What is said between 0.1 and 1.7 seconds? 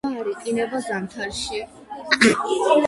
არ იყინება ზამთარში.